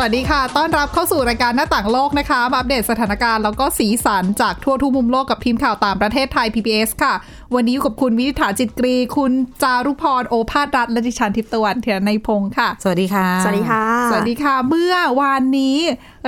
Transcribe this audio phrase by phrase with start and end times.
[0.00, 7.14] วัสดีค่ะ ต้อนรับเข้าสู่รายการหน้าต่างโลกนะคะ มาอัปเดตสถานการณ์แล้วก็สีสันจากทั่วทุกมุมโลกกับทีมข่าวต่างประเทศไทย PBS ค่ะ
[7.54, 15.78] วันนี้อยู่กับคุณวินิษฐาจิตกรี คุณจารุพร โอภาสรัฐและดิฉันทิพย์ตะวันเทียนในพงค์ค่ะ สวัสดีค่ะ สวัสดีค่ะ สวัสดีค่ะ เมื่อวานนี้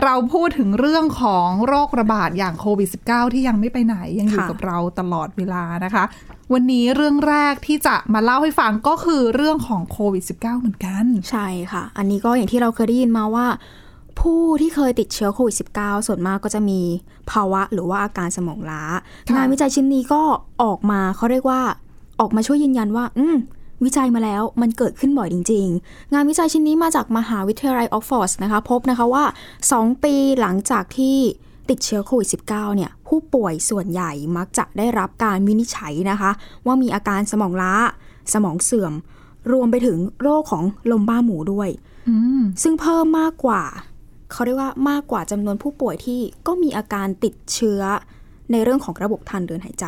[0.05, 6.05] เราพูดถึงเรื่องของโรคระบาดอย่างโควิด -19 ที่ยังไม่ไปไหนยังอยู่ค่ะกับเราตลอดเวลานะคะ
[6.53, 13.47] วันนี้เรื่องแรกที่จะมาเล่าให้ฟังก็คือเรื่องของโควิด -19 เหมือนกัน ใช่ค่ะ อันนี้ก็อย่างที่เราเคยได้ยินมาว่า
[14.21, 16.81] ผู้ที่เคยติดเชื้อโควิด -19 ส่วนมากก็จะมี
[17.31, 18.83] ภาวะหรือว่าอาการสมองล้า
[19.29, 20.23] ค่ะงานวิจัยชิ้นนี้ก็
[20.63, 21.61] ออกมาเขาเรียกว่า
[22.21, 23.37] ออกมาช่วยยืนยันว่า อืม
[23.85, 29.25] วิจัยมาแล้วมันเกิดขึ้นบ่อยจริง ๆ งานวิจัยชิ้นนี้มาจากมหาวิทยาลัยออกฟอร์ดนะคะ พบนะคะว่า
[29.69, 31.17] 2 ปีหลังจากที่
[31.71, 36.31] ติดเชื้อโควิด -19 เนี่ยผู้ป่วยส่วนใหญ่มักจะได้รับการวินิจฉัยนะคะ
[36.67, 37.75] ว่ามีอาการสมองล้า
[38.33, 38.93] สมองเสื่อม
[39.53, 41.69] รวมไปถึงโรคของลมบ้าหมูด้วย
[42.09, 43.63] อืมซึ่งเพิ่มมากกว่า
[44.31, 47.81] เขาเรียกว่ามากกว่าจำนวนผู้ป่วยที่ก็มีอาการติดเชื้อ
[48.53, 49.87] ในเรื่องของระบบทางเดินหายใจ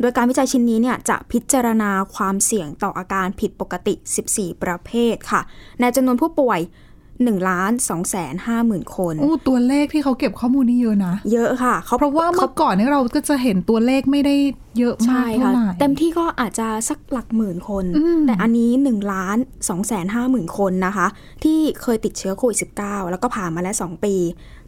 [0.00, 3.94] โดยการวิจัยชิ้นนี้เนี่ยจะพิจารณาความเสี่ยงต่ออาการผิดปกติ
[4.28, 5.40] 14 ประเภทค่ะ
[5.80, 6.60] ในจำนวนผู้ป่วย
[7.04, 14.34] 1ล้าน2แสน5หมื่นคนโอ้ตัวเลขที่เขาเก็บข้อมูลนี่เยอะนะ เยอะค่ะเขาเพราะว่าเมื่อก่อนเนี่ยเราก็จะเห็นตัวเลขไม่ได้
[14.78, 21.06] เยอะมาใช่กเท่าค่ะไหร่เต็มที่ก็อาจจะสักหลักหมื่นคนอืมแต่อันนี้1ล้าน2แสน5หมื่นคนนะคะ
[21.44, 24.14] ที่เคยติดเชื้อโควิด -19 แล้วก็ผ่านมาแล้ว 2 ปี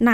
[0.07, 0.13] ใน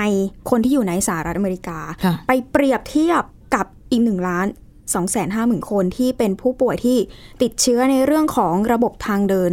[0.51, 3.23] คนที่อยู่ในสหรัฐอเมริกาค่ะไปเปรียบเทียบ
[3.55, 4.47] กับอีก1ล้าน
[4.91, 6.98] 2แสน5หมื่นคนที่เป็นผู้ป่วยที่
[7.42, 9.50] ติดเชื้อในเรื่องของระบบทางเดิน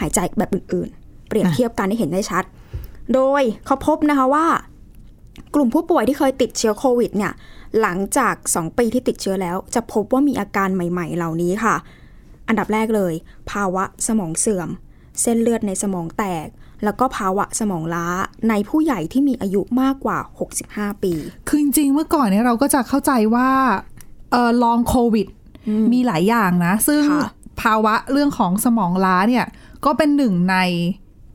[0.00, 2.44] หายใจแบบอื่นๆ เปรียบเทียบกันให้เห็นได้ชัด
[3.14, 4.46] โดยเขาพบนะคะว่า
[5.54, 7.32] กลุ่มผู้ป่วยที่เคยติดเชื้อโควิดเนี่ย
[7.80, 11.76] หลังจาก 2 ปีที่ติดเชื้อแล้ว จะพบว่ามีอาการใหม่ๆ เหล่านี้ค่ะ
[12.48, 13.12] อันดับแรกเลย
[13.50, 14.68] ภาวะสมองเสื่อม
[15.22, 16.46] เส้นเลือดในสมองแตก
[16.84, 18.06] แล้วก็ภาวะสมองล้า
[18.48, 20.18] ในผู้ใหญ่ที่มีอายุมากกว่า
[20.60, 21.12] 65 ปี
[21.48, 23.48] คือจริงๆเมื่อก่อนเนี่ยเราก็จะเข้าใจว่า
[24.34, 25.26] เออลองโควิด
[25.92, 27.28] มีหลายอย่างนะ ซึ่งค่ะ
[27.62, 29.46] ภาวะเรื่องของสมองล้าเนี่ย
[29.84, 30.56] ก็เป็นหนึ่งใน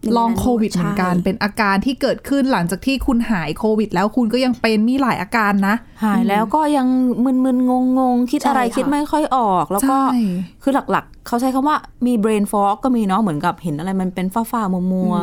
[0.02, 6.88] หนึ่งในลองโควิดใช่เหมือนกัน เป็นอาการที่เกิดขึ้นหลังจากที่คุณหายโควิด แล้วคุณก็ยังเป็นมีหลายอาการนะ หายแล้วก็ยัง
[7.24, 10.22] มึนๆงงๆ คิดอะไรใช่ค่ะคิดไม่ค่อยออก แล้วก็ใช่
[10.64, 15.14] คือหลักๆ เขาใช้คำว่ามี brain fog ก็มีเนาะเหมือนกับเห็นอะไรมันเป็นฝ้าๆมัว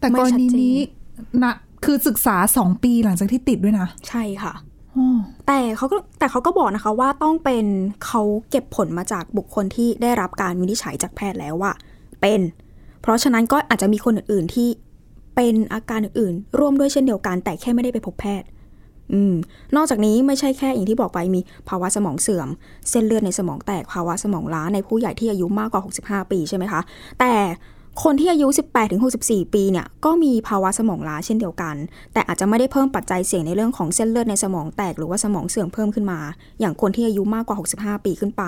[0.00, 0.76] แต่กรณีนี้
[1.44, 1.54] นะ
[1.84, 4.75] คือศึกษาสองปีหลังจากที่ติดด้วยนะ ใช่ค่ะอ๋อ
[5.46, 7.66] แต่เขาก็แต่เขาก็บอกนะคะว่าต้องเป็น
[8.06, 11.72] เขาเก็บผลมาจากบุคคลที่ได้รับการวินิจฉัยจากแพทย์แล้วว่า
[12.20, 12.40] เป็น
[13.02, 14.68] เพราะฉะนั้นก็อาจจะมีคนอื่น ๆ ที่
[15.36, 18.48] เป็นอาการอื่นๆร่วมด้วยเช่นเดียวกัน แต่แค่ไม่ได้ไปพบแพทย์
[19.12, 19.34] อืม
[19.76, 22.48] นอกจากนี้ไม่ใช่แค่อย่างที่บอกไปมีภาวะสมองเสื่อม
[22.90, 25.82] เส้นเลือดในสมองแตกภาวะสมองล้าในผู้ใหญ่ที่อายุมากกว่า
[26.24, 26.80] 65 ปีใช่ไหมคะ
[27.20, 27.32] แต่
[28.02, 31.74] คนที่อายุ 18ถึง64 ปีเนี่ยก็มีภาวะสมองล้าเช่นเดียวกัน
[32.12, 36.20] แต่อาจจะไม่ได้เพิ่มปัจจัยเสี่ยงในเรื่องของเส้นเลือดในสมองแตกหรือว่าสมองเสื่อมเพิ่มขึ้นมา
[36.60, 37.56] อย่างคนที่อายุมากกว่า
[37.98, 38.42] 65 ปีขึ้นไป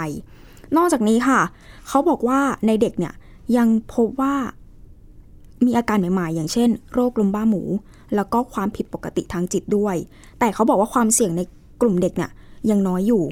[0.77, 1.41] นอกจากนี้ค่ะ
[1.89, 3.15] เขาบอกว่าในเด็กเนี่ย
[3.57, 4.35] ยังพบว่า
[5.67, 7.63] มีอาการใหม่ๆ อย่างเช่น โรคลมบ้าหมู
[8.15, 9.97] แล้วก็ความผิดปกติทางจิตด้วย
[10.39, 11.41] แต่เขาบอกว่าความเสี่ยงใน
[11.81, 12.31] กลุ่มเด็กเนี่ย
[12.71, 13.23] ยังน้อยอยู่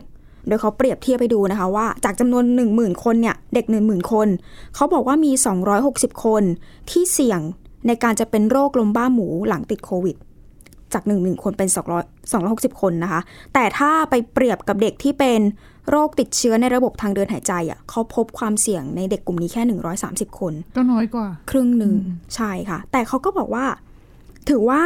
[0.49, 4.29] โดยเขาเปรียบเทียบไปดูนะคะว่า จากจำนวน 1 0,000 คนเนี่ยเด็ก 1 0,000 คน
[4.75, 5.33] เขาบอกว่ามี
[5.79, 6.43] 260 คน
[6.91, 7.41] ที่เสี่ยง
[7.87, 10.17] ในการจะเป็นโรคลมบ้าหมูหลังติดโควิด
[10.93, 13.21] จาก1 0,000คนเป็น 200 260 คนนะคะ
[13.55, 15.41] แต่ถ้าไปเปรียบกับเด็กที่เป็น
[15.91, 19.63] โรคติดเชื้อในระบบทางเดินหายใจอะเขาพบความเสี่ยงในเด็กกลุ่มนี้แค่
[20.01, 21.93] 130 คน ก็น้อยกว่า ครึ่งหนึ่ง
[22.35, 23.65] ใช่ค่ะ แต่เขาก็บอกว่า
[24.49, 24.83] ถือว่า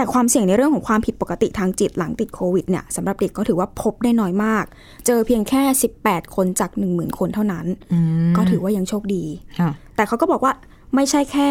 [0.00, 4.64] แต่ความเสี่ยงในเรื่องของความผิดปกติทางจิตหลังติดโควิดเนี่ยสำหรับเด็กก็ถือว่าพบได้น้อยมาก
[5.06, 5.62] เจอเพียงแค่
[5.98, 9.24] 18 คนจาก 10,000 คนเท่านั้นๆอืมก็ถือว่ายังโชคดี
[9.60, 10.52] ค่ะแต่เขาก็บอกว่า
[10.94, 11.50] ไม่ใช่แค่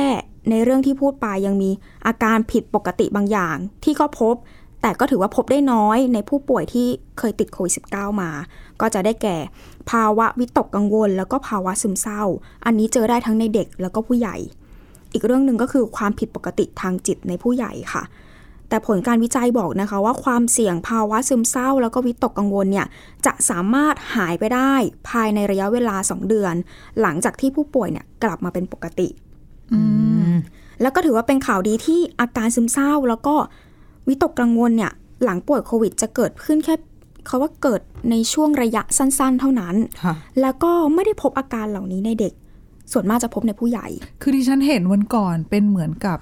[0.49, 1.69] ในเรื่องที่พูดไปยังมี
[2.07, 4.35] อาการผิดปกติบางอย่างที่ก็พบ
[4.81, 6.87] แต่ก็ถือว่าพบได้น้อยในผู้ป่วยที่
[7.19, 8.31] เคยติดโควิด -19 มา
[8.81, 9.37] ก็จะได้แก่
[9.89, 12.23] ภาวะวิตกกังวล แล้วก็ภาวะซึมเศร้า
[12.65, 14.37] อันนี้เจอได้ทั้งในเด็กแล้วก็ผู้ใหญ่
[15.13, 18.03] อีกเรื่องหนึ่งก็คือความผิดปกติทางจิตในผู้ใหญ่ค่ะ
[18.69, 22.87] แต่ผลการวิจัยบอกนะคะว่าความเสี่ยงภาวะซึมเศร้า แล้วก็วิตกกังวลเนี่ย
[23.25, 24.73] จะสามารถหายไปได้
[25.09, 26.53] ภายในระยะเวลา 2 เดือน
[27.01, 29.07] หลังจากที่ผู้ป่วยเนี่ยกลับมาเป็นปกติ
[29.73, 29.81] อื
[30.31, 30.33] ม
[30.81, 33.35] แล้วก็ถือว่าเป็นข่าวดีที่อาการซึมเศร้า แล้วก็
[34.07, 34.91] วิตกกังวลเนี่ย
[35.23, 36.75] หลังป่วยโควิด จะเกิดขึ้นแค่
[37.27, 37.81] เขาว่าเกิด
[38.11, 42.33] ในช่วงระยะสั้น ๆ เท่านั้นค่ะแล้วก็ไม่ได้พบอาการเหล่านี้ในเด็ก
[42.91, 43.87] ส่วนมากจะพบในผู้ใหญ่
[44.21, 46.17] คือที่ฉันเห็นวันก่อนเป็นเหมือนกับ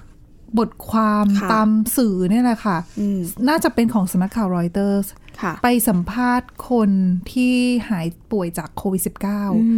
[0.58, 5.06] บทความค่ะตามสื่อเนี่ยแหละค่ะอืมน่าจะเป็นของสำนักข่าวรอยเตอร์ส
[5.42, 6.90] ค่ะไปสัมภาษณ์คน
[7.32, 7.54] ที่
[7.88, 9.12] หายป่วยจากโควิดอื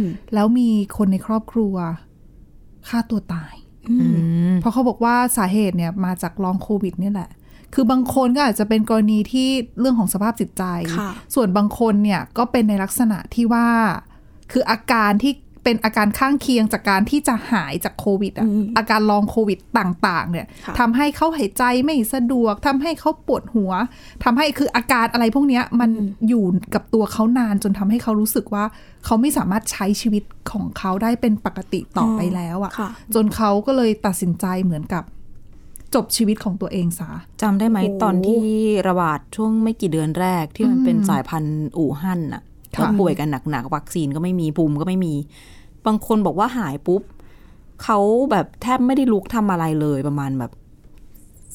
[0.03, 1.75] ม -19 แล้วมีคนในครอบครัว
[2.87, 3.53] ฆ่าตัวตาย
[3.89, 3.95] อื
[4.51, 7.29] มเพราะเขาบอกว่าสาเหตุเนี่ยมาจากลองโควิดเนี่ยแหละ
[7.73, 10.63] คือบางคนก็อาจจะเป็นกรณีที่เรื่องของสภาพจิตใจ
[10.97, 13.67] ค่ะส่วนบางคนเนี่ยก็เป็นในลักษณะที่ว่า
[14.51, 23.71] คืออาการที่ เป็นอาการข้างเคียงจากการที่จะหายจากโควิดอะอืมอาการลองโควิดต่างๆ เนี่ยค่ะทำให้เขาหายใจไม่สะดวกทำให้เขาปวดหัว
[24.23, 25.89] ทำให้คืออาการอะไรพวกเนี้ยมัน
[26.29, 28.65] อยู่กับตัวเขานานจนทำให้เขารู้สึกว่า
[29.05, 35.03] เขาไม่สามารถใช้ชีวิตของเขาได้เป็นปกติต่อไปแล้วอะค่ะจนเขาก็เลยตัดสินใจเหมือนกับ
[35.95, 37.11] จบชีวิตของตัวเองซะ
[37.41, 38.45] จำได้ไหมโอ้ตอนที่
[38.87, 42.41] ระบาดช่วงไม่กี่เดือนแรกที่มันเป็นอืมสายพันธุ์อู่ฮั่นน่ะ
[42.75, 45.13] ค่ะแล้วป่วยกันหนักๆวัคซีนก็ไม่มีภูมิก็ไม่มี
[45.85, 47.01] บางคนบอกว่าหายปุ๊บ
[47.83, 47.99] เขา
[48.31, 50.51] แบบแทบไม่ได้ลุกทำอะไรเลยประมาณแบบ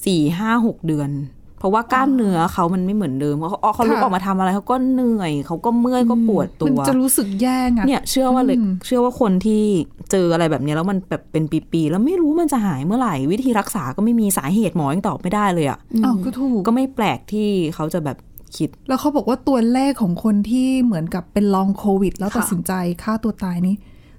[0.04, 1.10] สี่ห้าหกเดือน
[1.58, 9.62] เพราะว่ากล้ามเนื้อเขามันไม่เหมือนเดิมเขาเขาลุกค่ะออกมาทำอะไรเขาก็เหนื่อยเขาก็เมื่อยก็ปวดตัมันวจะรู้สึกแย่ไงเนี่ยเชื่อว่าเลยอืมเชื่อว่าคนที่
[10.10, 18.16] เจออะไรแบบเนี้ยแล้วมันแบบเป็นปีๆแล้วไม่รู้มันจะหายเมื่อไหร่ วิธีรักษาก็ไม่มีสาเหตุหมอยังตอบไม่ได้เลยอะ่ะอ้าวก็ถูกก็ไม่แปลกที่เขาจะแบบ
[18.56, 22.72] คิด แล้วเขาบอกว่าตัวเลขของคนที่เหมือนกับเป็นลองโควิด แล้วค่ะตัดสินใจ
[23.02, 23.76] ฆ่าตัวตายนี่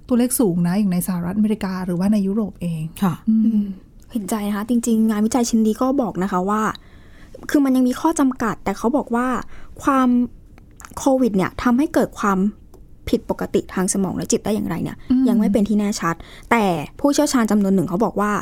[0.08, 3.62] ตัวเลขสูงนะอย่างในสหรัฐอเมริกาหรือว่าในยุโรปเองค่ะอืม
[4.12, 6.62] เห็นใจนะคะ จริง ๆ งานวิจัยชิ้นนี้ก็บอกนะคะว่า
[7.50, 9.26] คือมันยังมีข้อจำกัด แต่เขาบอกว่า
[9.82, 10.08] ความ
[10.98, 12.38] โควิดเนี่ยทำให้เกิดความ
[13.08, 16.14] ผิดปกติทางสมองและจิตได้อย่างไรเนี่ยอืมยังไม่เป็นที่แน่ชัด
[16.50, 16.64] แต่
[17.00, 18.32] ผู้เชี่ยวชาญจำนวนหนึ่งเขาบอกว่า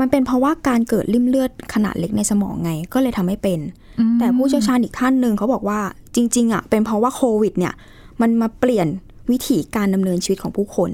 [0.00, 3.60] มันเป็นเพราะว่าการเกิดริ่มเลือดขนาดเล็กในสมองไง ก็เลยทำให้เป็น
[4.00, 5.80] อืมแต่ผู้เชี่ยวชาญอีกท่านหนึ่งเขาบอกว่า
[6.14, 7.74] จริงๆอะเป็นเพราะว่าโควิด เนี่ย
[8.20, 8.88] มันมาเปลี่ยน
[9.30, 10.90] วิถีการดำเนินชีวิตของผู้คน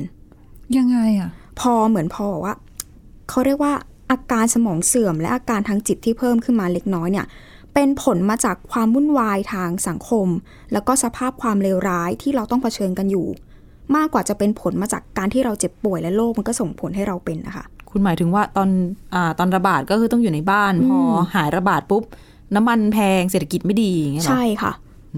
[0.77, 1.31] ยังไงอะ
[1.61, 2.55] พอเหมือนพอบอกว่า
[3.29, 3.73] เขาเรียกว่า
[4.11, 7.27] อาการสมองเสื่อมและอาการทางจิตที่เพิ่มขึ้นมาเล็กน้อยเนี่ย
[7.75, 10.29] เป็นผลมาจากความวุ่นวายทางสังคม
[10.73, 13.27] แล้วก็สภาพความเลวร้ายที่เราต้องเผชิญกันอยู่
[13.97, 18.69] มากกว่าจะเป็นผลมาจากการที่เราเจ็บป่วยและโรคมันก็ส่งผลให้เราเป็นนะคะ คุณหมายถึงว่าตอน
[19.15, 20.99] อ่าตอนระบาดก็คือต้องอยู่ในบ้าน พอ
[21.35, 22.03] หายระบาดปุ๊บ
[22.55, 24.73] น้ำมันแพงเศรษฐกิจไม่ดีอย่างเงี้ยเหรอใช่ค่ะ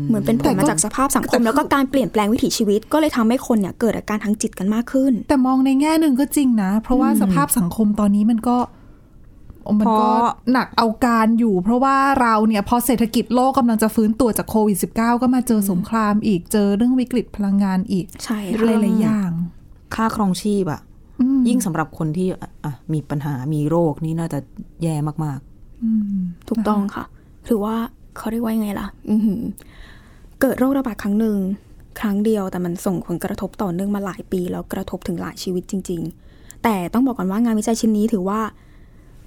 [0.08, 8.56] เหมือนเป็นผแต่ลก็มาจากสภาพสังคม แล้วก็การเปลี่ยนแปลงวิถีชีวิตก็เลยทำให้คนเนี่ยเกิดอาการทางจิตกันมากขึ้น แต่มองในแง่หนึ่งก็จริงนะ เพราะว่าสภาพสังคมตอนนี้มันก็
[9.80, 10.10] มันก็
[10.52, 19.30] หนักเอาการอยู่ เพราะว่าเราเนี่ยพอเศรษฐกิจโลกกำลังจะฟื้นตัวจากโควิด -19 ก็มาเจอสงครามอีกเจอเรื่องวิกฤตพลังงานอีกใช่หค่ะลายๆอย่าง
[19.94, 20.85] ค่าครองชีพอะอืม
[21.48, 24.38] ยิ่งสำหรับคนที่อะอะมีปัญหามีโรคนี่น่าจะ
[24.82, 25.40] แย่มาก
[25.82, 27.04] อืมถูกต้องค่ะ
[27.46, 27.74] หรือว่า
[28.16, 29.40] เขาเรียกว่ายังไงล่ะอือหือ
[30.40, 31.38] เกิดโรคระบาดครั้งหนึ่ง
[32.00, 36.00] ครั้งเดียวแต่มันส่งผลกระทบต่อเนื่องมาหลายปี แล้วกระทบถึงหลายชีวิตจริง
[36.32, 38.40] ๆ แต่ต้องบอกก่อนว่างานวิจัยชิ้นนี้ถือว่า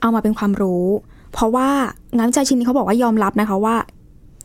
[0.02, 0.86] เอามาเป็นความรู้
[1.34, 1.70] เพราะว่า
[2.18, 3.76] งานวิจัยชิ้นนี้เขาบอกว่ายอมรับนะคะว่า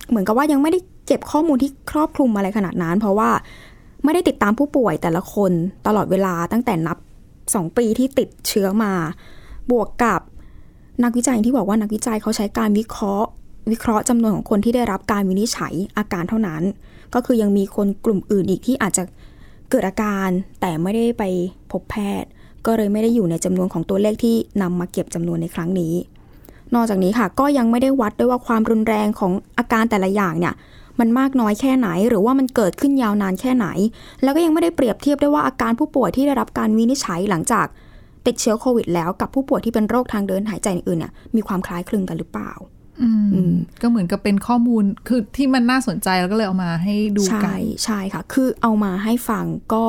[0.09, 3.31] เหมือนกับว่ายังไม่ได้เก็บข้อมูลที่ครอบคลุมอะไรขนาดนั้น เพราะว่า
[4.05, 5.53] ไม่ได้ติดตามผู้ป่วยแต่ละคน
[5.87, 6.99] ตลอดเวลาตั้งแต่นับ
[7.55, 8.93] สองปีที่ติดเชื้อมา
[9.71, 10.21] บวกกับ
[11.05, 13.29] นักวิจัยที่บอกว่านักวิจัยเขาใช้การวิเคราะห์
[13.71, 16.63] วิเคราะห์จำนวนของคนที่ได้รับการวินิจฉัยอาการเท่านั้น
[17.15, 19.03] ก็คือยังมีคนกลุ่มอื่นอีกที่อาจจะ
[19.71, 20.29] เกิดอาการ
[20.61, 21.23] แต่ไม่ได้ไป
[21.71, 22.29] พบแพทย์
[22.67, 25.95] ก็เลยไม่ได้อยู่ในจำนวนของตัวเลขที่นำมาเก็บจำนวนในครั้งนี้
[26.75, 30.55] นอกจากนี้ค่ะก็ยังไม่ได้วัดด้วยว่าความรุนแรงของอาการแต่ละอย่างเนี่ย
[31.01, 33.67] มันมากน้อยแค่ไหน หรือว่ามันเกิดขึ้นยาวนานแค่ไหน
[34.23, 37.67] แล้วก็ยังไม่ได้เปรียบเทียบด้วยว่าอาการผู้ป่วยที่ได้รับการวินิจฉัยหลังจาก
[38.27, 42.53] ติดเชื้อโควิด แล้วกับผู้ป่วยที่เป็นโรคทางเดินหายใจอื่นเนี่ยมีความคล้ายคลึงกันหรือเปล่า
[43.03, 49.85] อืมอืมก็เหมือนกับเป็นข้อมูลคือที่มันน่าสนใจแล้วก็เลยเอามาให้ดูกัใช่นใช่ค่ะ คือเอามาให้ฟังก็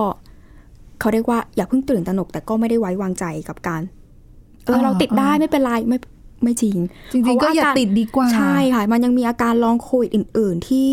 [1.00, 3.82] เขาเรียกว่าอย่าเพิ่งตื่นตระหนกแต่ก็ไม่ได้ไว้วางใจกับการ
[4.66, 5.98] เอออ่าเราติดได้ไม่เป็นไรไม่
[6.44, 6.78] ไม่จริง
[7.12, 10.90] จริงๆก็อย่าติดดีกว่า ใช่ค่ะ มันยังมีอาการลองโควิดอื่น ๆ ที่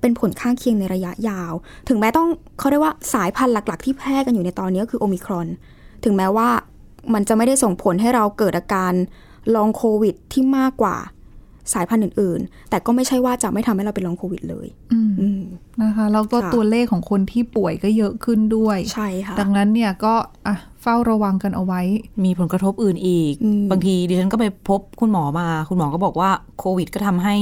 [0.00, 1.52] เป็นผลข้างเคียงในระยะยาว
[1.88, 5.46] ถึงแม้ต้องเขาเรียกว่าสายพันธุ์หลัก ๆ ที่แพร่กันอยู่ในตอนนี้ก็คือโอมิครอน
[6.04, 6.48] ถึงแม้ว่า
[7.14, 8.92] มันจะไม่ได้ส่งผลให้เราเกิดอาการ
[9.54, 10.96] ลองโควิดที่มากกว่า
[11.74, 15.42] สายพันธุ์อื่น ๆ แต่ก็ไม่ใช่ว่าจะไม่ทำให้เราเป็นลองโควิดเลยอืมอืม
[15.82, 20.14] นะคะแล้วก็ค่ะตัวเลขของคนที่ป่วยก็เยอะขึ้นด้วยใช่ค่ะดังนั้นเนี่ยก็
[20.46, 27.36] อะเฝ้าระวังกันเอาไว้ๆมีผลกระทบอื่นอีกอืมบางทีดิฉันก็ไปพบคุณหมอมา คุณหมอก็บอกว่าโควิด ก็ทำให้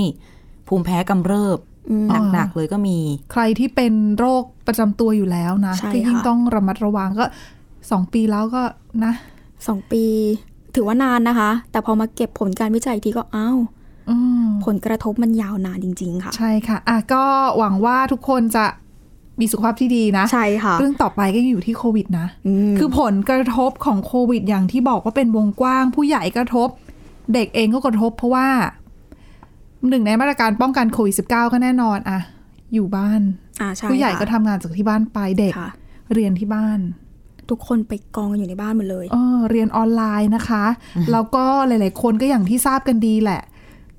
[0.69, 1.59] ภูมิแพ้กำเริบ
[1.91, 2.99] อืมอ๋อหนักๆเลยก็มี
[3.33, 7.25] ใครที่เป็นโรคประจำตัวอยู่แล้วนะใช่ที่ยิ่งค่ะต้องระมัดระวังก็
[7.91, 8.63] สองปีแล้วก็
[9.05, 9.13] นะ
[9.67, 10.05] สองปี
[10.75, 13.84] ถือว่านานนะคะ แต่พอมาเก็บผลการวิจัยอีกทีก็อ้าวอืม
[14.65, 17.25] ผลกระทบมันยาวนานจริง ๆ ค่ะ ใช่ค่ะอะก็
[17.59, 18.65] หวังว่าทุกคนจะ
[19.41, 26.69] มีสุขภาพที่ดีนะ ใช่ค่ะ เรื่องต่อไปก็ยังอยู่ที่โควิดนะอืมคือผลกระทบของโควิดอย่างที่บอกว่าเป็นวงกว้าง ผู้ใหญ่กระทบ
[27.35, 28.49] เด็กเองก็กระทบ เพราะว่า
[29.89, 32.19] หนึ่งในมาตรการป้องกันโควิด -19 ก็แน่นอนอะ
[32.75, 33.21] อยู่บ้าน
[33.61, 35.71] อ่าใช่ผู้ใหญ่ค่ะก็ทำงานจากที่บ้านไปเด็กค่ะ
[36.15, 36.81] เรียนที่บ้าน
[37.51, 40.65] ทุกคนไปกองกันอยู่ในบ้านหมดเลยเออเรียนออนไลน์นะคะ
[41.13, 43.41] แล้วก็หลาย ๆ คนก็อย่างที่ทราบกันดีแหละ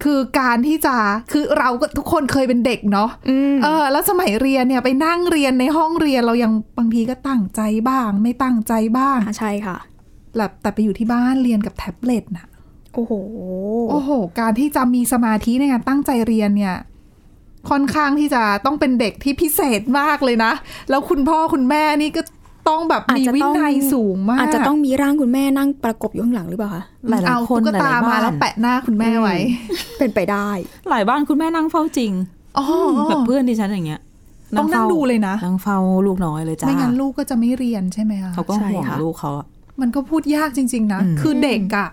[0.06, 0.96] คือการที่จะ
[1.32, 9.78] คือเราก็ทุกคนเคยเป็นเด็กเนาะอืมเออ แล้วสมัยเรียนเนี่ยไปนั่งเรียนในห้องเรียนเรายังบางทีก็ตั้งใจบ้าง ไม่ตั้งใจบ้างอ่าใช่ค่ะ
[10.38, 12.48] แบบแต่ไปอยู่ที่บ้านเรียนกับแท็บเล็ตน่ะ
[12.94, 13.14] โอ้โห
[13.92, 14.10] โอ้โห
[14.40, 16.76] การที่จะมีสมาธิในการตั้งใจเรียนเนี่ย
[17.70, 20.54] ค่อนข้างที่จะต้องเป็นเด็กที่พิเศษมากเลยนะ
[20.90, 22.22] แล้วคุณพ่อคุณแม่นี่ก็
[22.70, 29.36] ต้องแบบอาจมีจะวิต้องนัยสูงมาก อาจจะต้องมีร่างคุณแม่นั่งประกบอยู่ข้างหลังหรือเปล่าคะหลายๆเอาคนตุ๊กตาหลายๆมาบ้านแล้วแปะหน้าคุณแม่ไว้
[30.00, 30.50] เป็นไปได้
[30.90, 32.12] หลายบ้านคุณแม่นั่งเฝ้าจริง
[32.58, 32.66] อ๋อ
[33.10, 34.02] แบบเพื่อนดิฉันอย่างเงี้ย
[34.58, 39.46] ต้องนั่งฝ้าดูเลยนะนั่งเฝ้าลูกน้อยเลยจ้าไม่งั้นลูกก็จะไม่เรียนใช่ไหมคะเขาก็ใช่ห่วงค่ะลูกเขาอะ
[39.82, 41.90] มันก็พูดยากจริง ๆ นะอืมคือเด็กอะ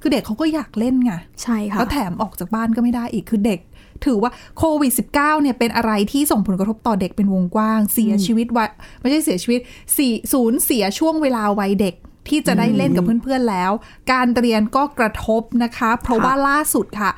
[0.00, 1.12] คือเด็กเขาก็อยากเล่นไง
[1.42, 3.60] ใช่ค่ะ แล้วแถมออกจากบ้านก็ไม่ได้อีก คือเด็ก
[4.04, 8.70] ถือว่าโควิด -19 เนี่ยเป็นอะไรที่ส่งผลกระทบต่อเด็กเป็นวงกว้าง เสียชีวิตวัย
[9.00, 9.60] ไม่ใช่เสียชีวิต
[9.96, 11.94] สี่ศูนย์เสียช่วงเวลาวัยเด็ก
[12.28, 13.72] ที่จะได้เล่นกับเพื่อนๆแล้ว
[14.12, 17.10] การเรียนก็กระทบนะคะ เพราะว่าล่าสุดค่ะ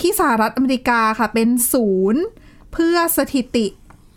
[0.00, 2.22] ที่สหรัฐอเมริกาค่ะเป็นศูนย์
[2.72, 3.66] เพื่อสถิติ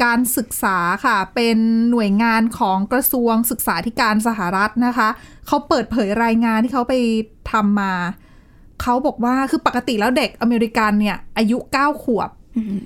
[0.04, 1.58] การศึกษาค่ะ เป็น
[1.92, 5.10] หน่วยงานของกระทรวงศึกษาธิการสหรัฐนะคะ
[5.48, 6.94] เขาเปิดเผยรายงานที่เขาไป
[7.52, 7.94] ทำมา
[8.82, 12.30] เขาบอกว่าคือปกติแล้วเด็กอเมริกันเนี่ย อายุ9ขวบ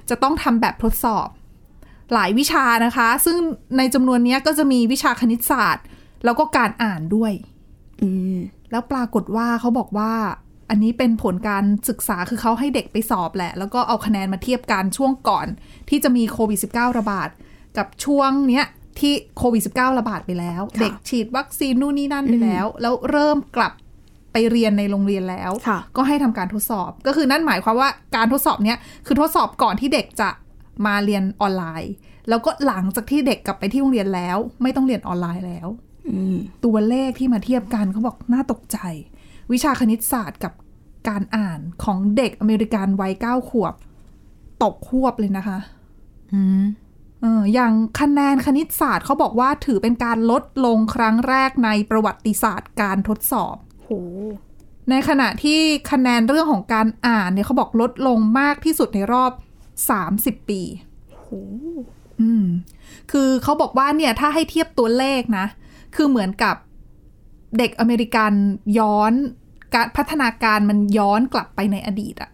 [0.09, 1.27] จะต้องทำแบบทดสอบ
[2.13, 3.37] หลายวิชานะคะ ซึ่ง
[3.77, 5.85] ในจำนวนเนี้ยก็จะมีวิชาคณิตศาสตร์
[6.25, 7.31] แล้วก็การอ่านด้วย
[8.01, 8.37] อืม
[8.71, 10.11] แล้วปรากฏว่าเขาบอกว่า
[10.69, 15.47] อันนี้เป็นผลการศึกษาคือเขาให้เด็กไปสอบแหละ แล้วก็เอาคะแนนมาเทียบกันช่วงก่อน
[15.89, 17.29] ที่จะมีโควิด -19 ระบาด
[17.77, 18.65] กับช่วงเนี้ย
[18.99, 23.73] ที่โควิด -19 ระบาดไปแล้วค่ะเด็กฉีดวัคซีนนู่นนี่นั่นไปแล้ว แล้วเริ่มกลับ
[24.33, 30.29] ไปเรียนในโรงเรียนแล้วค่ะก็ให้ทำการทดสอบ ก็คือนั่นหมายความว่าการทดสอบเนี้ยคือทดสอบก่อนที่เด็กจะ
[30.85, 31.93] มาเรียนออนไลน์
[32.29, 35.67] แล้วก็หลังจากที่เด็กกลับไปที่โรงเรียนแล้ว ไม่ต้องเรียนออนไลน์แล้ว
[36.09, 38.77] อืมตัวเลขที่มาเทียบกันเขาบอกน่าตกใจ
[39.51, 40.53] วิชาคณิตศาสตร์กับ
[41.09, 43.73] การอ่านของเด็กอเมริกันวัยเก้าขวบ
[44.63, 45.59] ตกฮวบเลยนะคะ
[46.33, 46.63] อืม
[47.21, 53.91] เอออย่างคะแนนคณิตศาสตร์เขาบอกว่าถือเป็นการลดลงครั้งแรกในประวัติศาสตร์การทดสอบโห
[54.89, 55.59] ในขณะที่
[55.91, 59.31] คะแนนเรื่องของการอ่านเนี่ยเขาบอกลดลงมากที่สุดในรอบ
[60.39, 60.61] 30 ปี
[61.19, 61.29] โห
[62.21, 62.45] อืม
[63.11, 65.45] คือเขาบอกว่าเนี่ยถ้าให้เทียบตัวเลขนะ
[65.95, 66.55] คือเหมือนกับ
[67.57, 68.31] เด็กอเมริกัน
[68.79, 69.13] ย้อน
[69.75, 72.31] การพัฒนาการมันย้อนกลับไปในอดีตอะ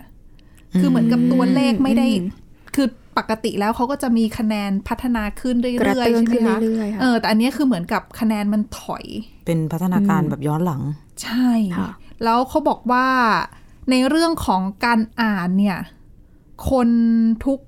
[0.79, 2.27] คือเหมือนกับตัวเลขไม่ได้อืม
[2.75, 9.05] คือปกติแล้วเขาก็จะมีคะแนนพัฒนาขึ้นเรื่กระอยเตื้ๆองใช่ไหมขึ้นคะเรื่อยๆค่ะเออแต่อันเนี้ยคือเหมือนกับคะแนนมันถอย
[9.45, 10.81] เป็นพัฒนาการแบบย้อนหลัง
[11.23, 11.89] ใช่ค่ะ
[12.23, 13.07] แล้วเขาบอกว่า
[13.89, 15.79] ในเรื่องของการอ่านเนี่ย
[16.69, 16.89] คน
[17.45, 17.59] ทุก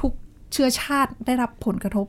[0.00, 0.12] ทุก
[0.52, 2.06] เชื้อชาติได้รับผลกระทบ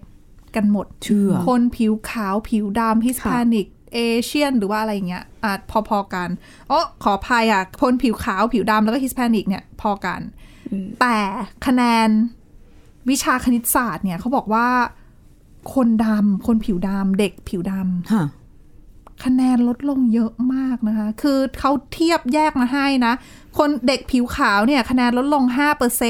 [0.55, 6.29] กันหมด เชื้อ คนผิวขาวผิวดำ Hispanic Asian หรือว่าอะไรอย่างเงี้ยอาจพอๆกัน
[6.71, 10.21] อ๋อขออภัยอะ คนผิวขาวผิวดำแล้วก็ Hispanic เนี่ยพอกัน
[11.01, 11.17] แต่
[11.65, 12.09] คะแนน
[13.09, 14.67] วิชาคณิตศาสตร์เนี่ยเขาบอกว่า
[15.73, 18.25] คนดำคนผิวดำเด็กผิวดำฮะ
[19.23, 23.13] คะแนนลดลงเยอะมากนะคะ คือเขาเทียบแยกมาให้นะ
[23.57, 25.43] คนเด็กผิวขาวเนี่ยคะแนนลดลง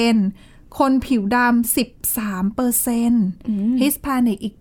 [0.06, 1.76] 5%คนผิวดำ
[2.78, 4.56] 13%ฮิสพานิกอีก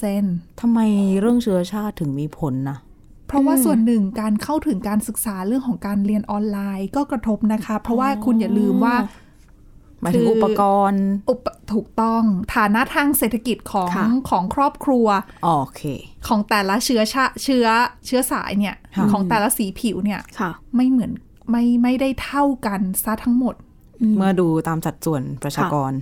[0.00, 0.80] 8%ทำไม
[1.20, 2.78] เรื่องเชื้อชาติถึงมีผลนะ
[3.26, 8.96] เพราะว่าส่วนหนึ่งการเข้าถึงการศึกษาเรื่องของการเรียนออนไลน์ก็กระทบนะคะ เพราะว่าคุณอย่าลืมว่า
[10.00, 12.22] หมายถึงคืออุอุปกรณ์อุป ถูกต้อง
[12.54, 15.06] ฐานะทางเศรษฐกิจของค่ะของครอบครัว
[15.44, 15.82] โอเค
[16.26, 17.66] ของแต่ละเชื้อชาเชื้อ
[18.06, 21.12] เชื้อสายเนี่ยค่ะของแต่ละสีผิวเนี่ยค่ะไม่เหมือน
[21.50, 23.54] ไม่ไม่ได้เท่ากันซะทั้งหมด
[24.16, 25.92] เมื่อดูตามสัดส่วนประชากร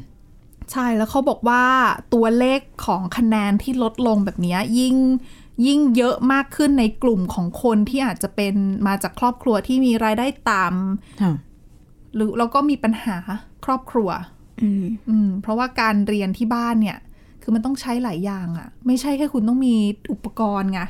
[0.72, 1.64] ใช่แล้วเขาบอกว่า
[2.14, 4.96] ตัวเลขของคะแนนที่ลดลงแบบเนี้ยยิ่ง
[5.66, 8.54] ยิ่งเยอะมากขึ้นในกลุ่มของคนที่อาจจะเป็น
[8.86, 10.62] มาจากครอบครัวที่มีรายได้ต่
[11.22, 13.16] ค่ะำหรือแล้วก็มีปัญหา
[13.64, 14.08] ครอบครัว
[14.62, 16.98] อืมอืมเพราะว่าการเรียนที่บ้านเนี่ย
[17.42, 19.76] คือมันต้องใช้หลายอย่างอะ่ะ ไม่ใช่แค่คุณต้องมี
[20.12, 20.80] อุปกรณ์ไง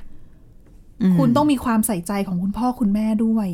[1.03, 3.49] อืมคุณต้องมีความใส่ใจของคุณพ่อคุณแม่ด้วย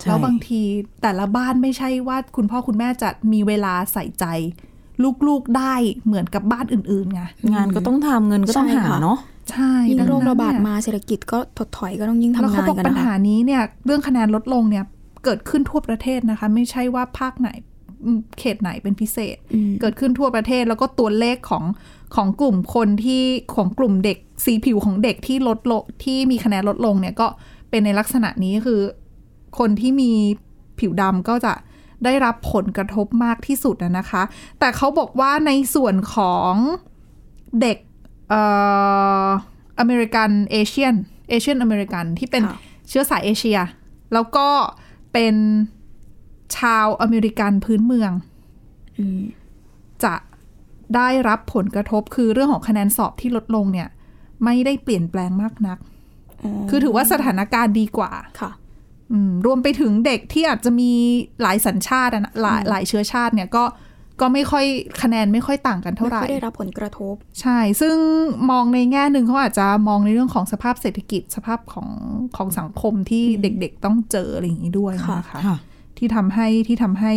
[0.00, 0.60] ใช่แล้วบางที
[1.02, 4.26] แต่ละบ้านไม่ใช่ว่าคุณพ่อคุณแม่จะมีเวลาใส่ใจ
[5.26, 5.74] ลูกๆได้
[6.06, 7.22] เหมือนกับบ้านอื่นๆไง
[7.54, 9.18] งานก็ต้องทำเงินก็ต้องใช่หาค่ะเนาะ
[9.50, 14.84] ใช่ยิ่งดังโรคนั้นระบาดเนี่ยมาเศรษฐกิจก็ถดถอยก็ต้องยิ่งทำแล้วเขางานบอกกันปัญนะคะหานี้เนี่ย เรื่องคะแนนลดลงเนี่ย
[15.24, 17.73] เกิดขึ้นทั่วประเทศนะคะ ไม่ใช่ว่าภาคไหนอืม
[18.38, 21.64] เขตไหนเป็นพิเศษอืมเกิดขึ้นทั่วประเทศแล้วก็ตัวเลขของ
[22.14, 23.22] ของกลุ่มคนที่
[23.54, 27.26] ของกลุ่มเด็กสีผิวของเด็กที่ลดลงที่มีคะแนนลดลงเนี่ยก็
[27.70, 28.80] เป็นในลักษณะนี้คือ
[29.58, 30.12] คนที่มี
[30.78, 31.52] ผิวดำก็จะ
[32.04, 34.22] ได้รับผลกระทบมากที่สุดนะนะคะ
[34.58, 36.54] แต่เขาบอกว่าในส่วนของ
[37.60, 37.78] เด็ก
[38.28, 38.40] เอ่
[39.26, 39.28] อ
[39.78, 40.94] อเมริกันเอเชียน
[41.28, 42.58] เอเชียนอเมริกันที่เป็นค่ะ
[42.88, 43.58] เชื้อสายเอเชีย
[44.12, 44.48] แล้วก็
[45.12, 45.34] เป็น
[46.58, 48.12] ชาวอเมริกันพื้นเมือง
[48.98, 49.20] อืม
[50.04, 50.14] จะ
[50.96, 53.88] ได้รับผลกระทบคือเรื่องของคะแนนสอบที่ลดลงเนี่ย
[54.44, 55.78] ไม่ได้เปลี่ยนแปลงมากนัก
[56.70, 58.50] คือถือว่าสถานการณ์ดีกว่าค่ะ
[59.12, 60.90] อืมรวมไปถึงเด็กที่อาจจะมี
[61.42, 63.64] หลายสัญชาติอะนะหลายหลายเชื้อชาติเนี่ยก็
[64.20, 64.64] ก็ไม่ค่อย
[65.02, 67.96] คะแนนไม่ค่อยต่างกันเท่าไม่ไหร่ค่อยได้รับผลกระทบ ใช่ ซึ่ง
[68.50, 71.88] มองในแง่หนึ่งเขาอาจจะมองในเรื่องของสภาพเศรษฐกิจสภาพของ
[72.36, 75.56] ของสังคมที่เด็กๆต้องเจออะไรอย่างนี้ด้วยค่ะนะคะค่ะ
[75.98, 77.12] ที่ทำให้ที่ทำให้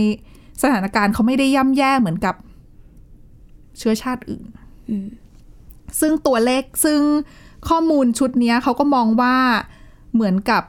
[0.61, 2.35] สถานการณ์เขาไม่ได้ย่ำแย่เหมือนกับ
[3.77, 4.45] เชื้อชาติอื่น
[4.89, 5.07] อืม
[5.99, 6.99] ซึ่งตัวเลขซึ่ง
[7.69, 9.35] ข้อมูลชุดเนี้ยเขาก็มองว่า
[10.13, 10.63] เหมือนกับ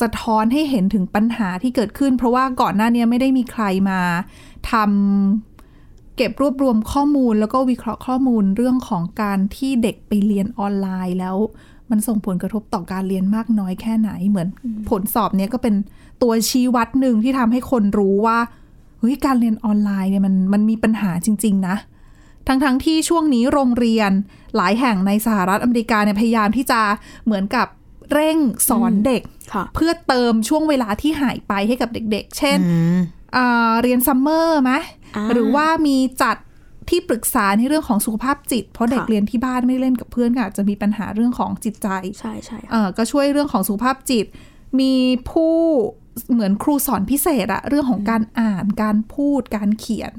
[0.00, 4.00] สะท้อนให้เห็นถึงปัญหาที่เกิดขึ้น เพราะว่าก่อนหน้าเนี้ยไม่ได้มีใครมา
[4.70, 11.36] ทำเก็บรวบรวมข้อมูลแล้วก็วิเคราะห์ข้อมูลเรื่องของการที่เด็กไปเรียนออนไลน์แล้ว
[11.90, 14.48] มันส่งผลกระทบต่อการเรียนมากน้อยแค่ไหน เหมือน
[14.90, 15.74] ผลสอบเนี้ยก็เป็น
[16.22, 18.38] ตัวชี้วัดหนึ่งที่ทำให้คนรู้ว่า
[18.98, 21.76] เฮ้ยการเรียนออนไลน์เนี่ยมันมันมีปัญหาจริง ๆ นะ
[22.46, 24.10] ทั้งๆทที่ช่วงนี้โรงเรียน
[24.56, 26.80] หลายแห่งในสหรัฐอเมริกาเนี่ยพยายามที่จะ
[27.24, 27.66] เหมือนกับ
[28.12, 29.22] เร่งสอนเด็ก
[29.52, 32.98] ค่ะเพื่อเติมช่วงเวลาที่หายไปให้กับเด็ก ๆ เช่นอืม
[33.36, 34.72] อ่าเรียนซัมเมอร์ไหม
[35.16, 36.36] อ่าหรือว่ามีจัด
[36.88, 41.88] ที่ปรึกษาในเรื่องของสุขภาพจิต เพราะเด็กค่ะเรียนที่บ้านไม่เล่นกับเพื่อนก็อาจจะมีปัญหาเรื่องของจิตใจ
[42.20, 44.26] ใช่ใช่ค่ะเอ่อก็ช่วยเรื่องของสุขภาพจิต
[44.80, 44.94] มี
[45.30, 45.54] ผู้
[46.32, 50.12] เหมือนครูสอนพิเศษอะเรื่องของการอ่านการพูดการเขียน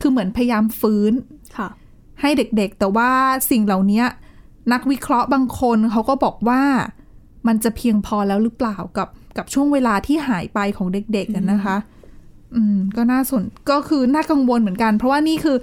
[0.00, 1.12] คือเหมือนพยายามฟื้น
[1.56, 1.68] ค่ะ
[2.20, 3.10] ให้เด็กๆ แต่ว่า
[3.50, 4.02] สิ่งเหล่านี้
[4.72, 6.62] นักวิเคราะห์บางคนเขาก็บอกว่า
[7.46, 11.76] มันจะเพียงพอแล้วหรือเปล่ากับกับช่วงเวลาที่หายไปของเด็กๆกันนะคะ
[12.54, 15.56] อืม ก็น่าสนก็คือน่ากังวลเหมือนกัน เพราะว่านี่คือ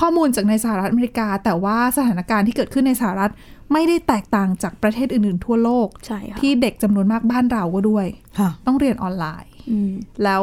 [0.00, 3.32] ข้อมูลจากในสหรัฐอเมริกา แต่ว่าสถานการณ์ที่เกิดขึ้นในสหรัฐ
[3.72, 8.06] ไม่ได้แตกต่างจากประเทศอื่น ๆ ทั่วโลก ใช่ค่ะ ที่เด็กจำนวนมากบ้านเราก็ด้วย
[8.38, 9.90] ค่ะต้องเรียนออนไลน์ อืม
[10.24, 10.42] แล้ว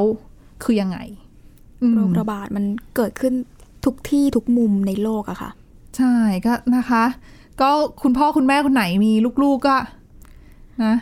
[0.63, 0.97] คือยังไง
[1.81, 3.33] อืมโรคระบาดมันเกิดขึ้น
[3.85, 5.51] ทุกที่ทุกมุมในโลกอะค่ะ
[5.97, 6.13] ใช่
[6.45, 7.03] ก็นะคะ
[7.61, 7.69] ก็
[8.03, 9.77] คุณพ่อคุณแม่คนไหนมีลูกๆก็
[10.83, 10.95] นะ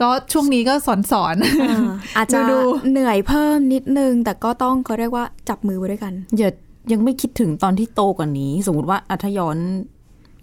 [0.00, 1.84] ก็ช่วงนี้ก็สอนสอนๆอ่า
[2.16, 2.58] อาจจะดู
[2.90, 6.50] เหนื่อยเพิ่มนิดนึง แต่ก็ต้องเขาเรียกว่าจับมือไว้ด้วยกัน อย่า
[6.92, 9.58] ยังไม่คิดถึงตอนที่โตกว่านี้ สมมติว่าอัธย้อน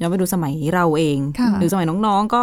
[0.01, 2.41] ย้อนไปดูสมัยเราเองค่ะหรือสมัยน้องๆ ก็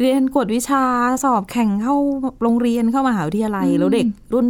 [0.00, 0.84] เรียนกวดวิชา
[1.24, 1.94] สอบแข่งเข้า
[2.42, 4.48] โรงเรียนเข้ามหาวิทยาลัย แล้วเด็กรุ่น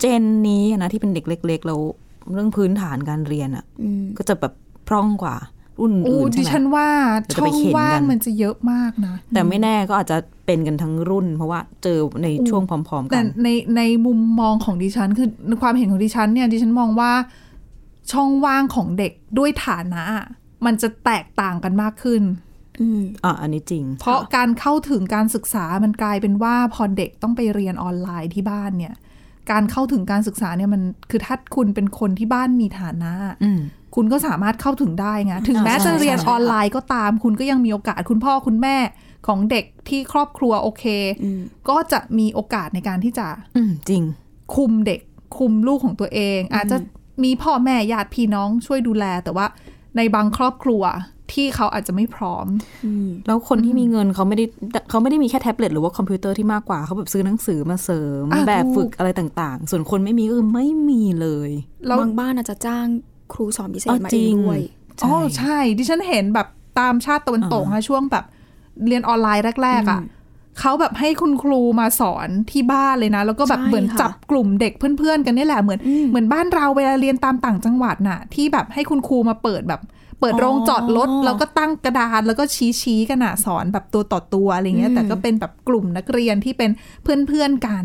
[0.00, 1.80] เจนนี้นะที่เป็นเด็กเล็กๆแล้ว
[2.32, 4.52] เรื่องพื้นฐานการเรียนอะอืมก็จะแบบ
[4.88, 5.36] พร่องกว่า
[5.80, 6.88] รุ่นโอ้อื่นดิใช่ฉันไหมว่า
[7.22, 17.12] เดี๋ยวจะช่อไปงเข็นว่างกันมันจะเยอะมากนะ แต่ไม่แน่ก็อาจจะเป็นกันทั้งรุ่น เพราะว่าเจอในช่วงพร้อมๆแต่กันในในมุมมองของดิฉันคือในความเห็นของดิฉันเนี่ยดิฉันมองว่า
[18.12, 20.04] ช่องว่างของเด็กด้วยฐานะ
[20.66, 22.22] มันจะแตกต่างกันมากขึ้น
[22.80, 28.94] อืมอะอันนี้จริง เพราะการเข้าถึงการศึกษามันกลายเป็นว่าพอเด็กต้องไปเรียนออนไลน์ที่บ้านเนี่ย
[29.50, 33.12] การเข้าถึงการศึกษาเนี่ยมันคือถ้าคุณเป็นคนที่บ้านมีฐานะ
[33.44, 33.60] อืม
[33.94, 38.76] คุณก็สามารถเข้าถึงได้ไงถึงแม้ใช่จะเรียนใช่ออนไลน์ก็ตาม คุณก็ยังมีโอกาสคุณพ่อคุณแม่
[39.26, 40.84] ของเด็กที่ครอบครัวโอเค
[41.22, 44.02] อืมก็จะมีโอกาสในการที่จะอืมจริง
[44.54, 45.00] คุมเด็ก
[45.38, 46.76] คุมลูกของตัวเอง อาจจะ
[47.24, 49.46] มีพ่อแม่ญาติพี่น้องช่วยดูแลแต่ว่า
[49.96, 50.82] ในบางครอบครัว
[51.32, 52.46] ที่เขาอาจจะไม่พร้อม
[52.84, 54.44] อืมแล้วคนที่มีเงินเขาไม่ได้
[54.90, 61.50] เขาไม่ได้มีแค่แท็บเล็ตหรือว่าคอมพิวเตอร์ที่มากกว่าเขาแบบซื้อหนังสือมาเสริมอะแบบถูกฝึกอะไรต่างๆ ส่วนคนไม่มีก็คือไม่มีเลย
[61.86, 62.86] แล้วบางบ้านอาจจะจ้าง
[63.32, 64.60] ครูสอนพิเศษอ๋อมาจริเองงด้วย
[65.04, 66.48] อ๋อใช่ ดิฉันเห็นแบบ
[66.80, 68.24] ตามชาติตะวันตกอ่านะช่วงแบบ
[68.86, 70.00] เรียนออนไลน์แรก ๆ อะ
[70.60, 79.80] เขาแบบให้คุณครูมาสอนที่บ้านเลยนะ แล้วก็แบบใช่เหมือนค่ะจับกลุ่มเด็กเพื่อนๆ กันนี่แหละเหมือนอืมเหมือนบ้านเราเวลาเรียนตามต่างจังหวัดน่ะ ที่แบบให้คุณครูมาเปิดแบบ
[80.20, 86.70] เปิดอ๋อโรงจอดรถแล้วก็ตั้งกระดานแล้วก็ชี้ชี้ๆกันน่ะสอนแบบตัวต่อตัวอะไรเงี้ย แต่ก็เป็นแบบกลุ่มนักเรียนที่เป็น
[87.28, 87.84] เพื่อนๆกัน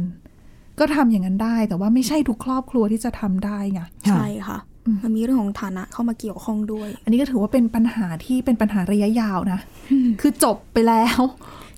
[0.79, 4.57] ก็ทำอย่างนั้นได้ แต่ว่าไม่ใช่ทุกครอบครัวที่จะทำได้ไงใช่ค่ะ
[5.03, 9.59] มันมีเรื่องของฐานะเข้ามาเกี่ยวข้องด้วย อันนี้ก็ถือว่าเป็นปัญหาที่เป็นปัญหาระยะยาวนะ
[10.21, 11.19] คือจบไปแล้ว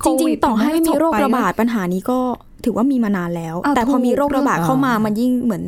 [0.06, 2.20] จริงโควิดๆต่อให้จมีบโรคไประบาดปัญหานี้ก็
[2.66, 5.64] ถือว่ามีมานานแล้วอ้าวแต่พอถูกมีโรคระบาดเข้ามาอ่ามัมันยิ่งเหมือน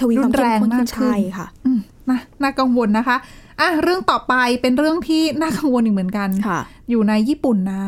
[0.00, 1.78] ทวีความรุนแรงเข้มข้นมากขึ้นใช่ค่ะอืม
[2.10, 3.16] นะน่ากังวลนะคะ
[3.60, 7.82] อะเรื่องต่อไปเป็นเรื่องที่น่ากังวลอีกเหมือนกันค่ะ อยู่ในญี่ปุ่นนะ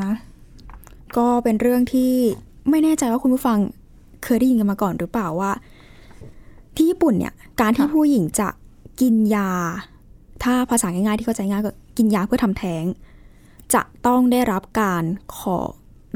[1.17, 2.13] ก็เป็นเรื่องที่
[2.71, 3.59] ไม่แน่ใจว่าคุณผู้ฟัง
[4.25, 5.53] เคยได้ยินกันมาก่อนหรือเปล่าว่า
[6.75, 8.49] ที่ญี่ปุ่นเนี่ย การที่ค่ะผู้หญิงจะ
[9.01, 9.51] กินยา
[10.43, 12.85] ถ้าภาษาง่ายๆที่เข้าใจง่ายก็กินยาเพื่อทำแท้ง
[13.75, 15.05] จะต้องได้รับการ
[15.39, 15.59] ขอ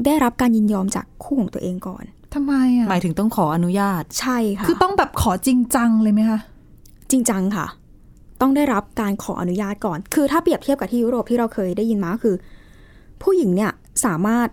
[0.05, 6.39] ได้รับการยินยอมจากคู่ของตัวเองก่อนทำไมอะหมายถึงต้องขออนุญาตใช่ค่ะคือต้องแบบขอจริงจังเลยไหมคะ
[7.11, 7.67] จริงจังค่ะ
[8.41, 12.35] ต้องได้รับการขออนุญาตก่อน คือถ้าเปรียบเทียบกับที่ยุโรปที่เราเคยได้ยินมาก็คือ
[13.23, 13.71] ผู้หญิงเนี่ย
[14.05, 14.47] สามารถ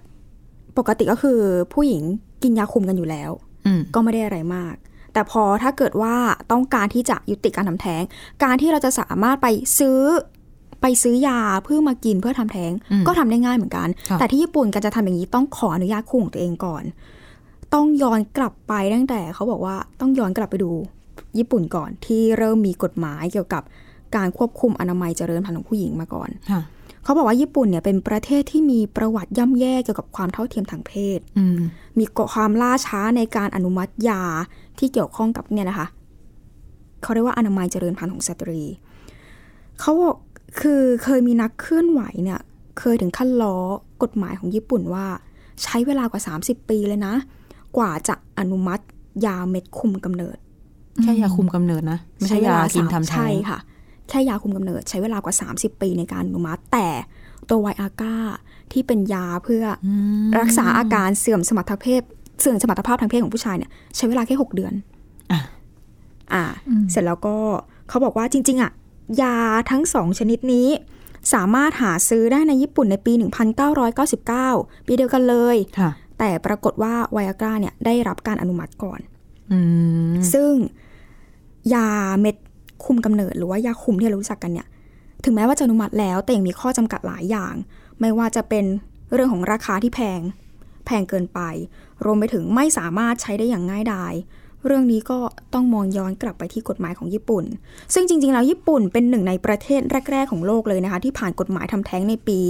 [0.78, 1.38] ปกติก็คือ
[1.74, 2.02] ผู้หญิง
[2.42, 3.30] กินยาคุมกันอยู่แล้ว
[3.66, 4.74] อืมก็ไม่ได้อะไรมาก
[5.12, 6.16] แต่พอถ้าเกิดว่า
[6.52, 8.02] ต้องการที่จะยุติการทำแท้ง
[8.44, 10.00] การที่เราจะสามารถไปซื้อ
[10.80, 16.84] ไปซื้อยาเพื่อมากินเพื่อทำแท้งอืมก็ทำได้ง่ายเหมือนกันค่ะแต่ที่ญี่ปุ่นการจะทำอย่างนี้ต้องขออนุญาตคู่ของตัวเองก่อน
[17.74, 20.70] ต้องย้อนกลับไปตั้งแต่เขาบอกว่าต้องย้อนกลับไปดู
[21.38, 23.62] ญี่ปุ่นก่อนที่เริ่มมีกฎหมายเกี่ยวกับ
[24.16, 26.62] การควบคุมอนามัยเจริญพันธุ์ของผู้หญิงมาก่อนค่ะ
[27.04, 31.58] เขาบอกว่าญี่ปุ่นเนี่ยเป็นประเทศที่มีประวัติย่ำแย่เกี่ยวกับความเท่าเทียมทางเพศอืม
[31.98, 34.22] มีความล่าช้าในการอนุมัติยา
[34.78, 35.86] ที่เกี่ยวข้องกับเนี่ยนะคะ
[37.02, 38.60] เขาเรียกว่าอนามัยเจริญพันธุ์ของสตรี
[39.80, 40.16] เขาบอก
[40.60, 42.40] คือเคยมีนักเคลื่อนไหวเนี่ย
[42.78, 43.56] เคยถึงขั้นล้อ
[44.02, 45.06] กฎหมายของญี่ปุ่นว่า
[45.62, 47.14] ใช้เวลากว่า 30 ปีเลยนะ
[47.76, 48.84] กว่าจะอนุมัติ
[49.26, 50.36] ยาเม็ดคุมกำเนิด
[51.02, 53.58] แค่ยาคุมกำเนิดนะ ไม่ใช่ยากินทำแท้ใช่งค่ะ
[54.08, 56.88] แค่ยาคุมกำเนิด ใช้เวลากว่า 30 ปีในการอนุมัติ แต่
[57.48, 58.16] ตัวไวอาก้า
[58.72, 59.88] ที่เป็นยาเพื่ออ
[60.40, 62.02] รักษาอาการเสื่อมสมรรถภาพ
[62.40, 64.72] เสื่อมสมรรถภาพทางเพศของผู้ชายเนี่ยใช้เวลาแค่ 6 เดือน
[65.30, 65.40] อะ
[66.32, 66.44] อ่า
[66.90, 67.36] เสร็จแล้วก็
[67.88, 68.72] เขาบอกว่าจริง ๆ อะ
[69.22, 69.36] ยา
[69.70, 70.68] ทั้งสองชนิดนี้
[71.32, 73.12] สามารถหาซื้อได้ในญี่ปุ่นในปี
[74.00, 79.00] 1999 ปีเดียวกันเลยค่ะแต่ปรากฏว่าไวอากราเนี่ยได้รับการอนุมัติก่อน
[79.52, 79.58] อื
[80.10, 80.52] มซึ่ง
[81.74, 81.88] ยา
[82.20, 82.36] เม็ด
[82.84, 84.66] คุมกำเนิดหรือว่ายาคุมที่เรารู้จักกันเนี่ย
[85.24, 87.54] ถึงแม้ว่าจะอนุมัติแล้ว แต่ยังมีข้อจำกัดหลายอย่าง
[88.00, 88.64] ไม่ว่าจะเป็น
[89.12, 90.20] เรื่องของราคาที่แพง
[90.86, 91.40] แพงเกินไป
[92.04, 94.12] รวมไปถึงไม่สามารถใช้ได้อย่างง่ายดาย
[94.68, 95.18] เรื่องนี้ก็
[95.54, 97.44] ต้องมองย้อนกลับไปที่กฎหมายของญี่ปุ่น
[97.94, 102.40] ซึ่งจริง ๆ แล้วญี่ปุ่นเป็นหนึ่งในประเทศแรก ๆ ของโลกเลยนะคะ ที่ผ่านกฎหมายทำแท้งในปี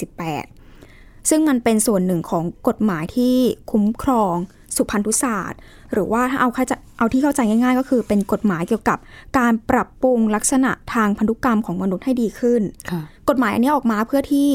[0.00, 3.34] 1948 ซึ่งมันเป็นส่วนหนึ่งของกฎหมายที่
[3.70, 4.34] คุ้มครอง
[4.76, 5.60] สุพันธุศาสตร์
[5.92, 8.98] หรือว่าถ้าเอาเข้าใจเอาที่เข้าใจง่าย ๆ ก็คือเป็นกฎหมายเกี่ยวกับ
[9.38, 14.48] การปรับปรุงลักษณะทางพันธุกรรมของมนุษย์ให้ดีขึ้นค่ะกฎหมายอันนี้ออกมาเพื่อที่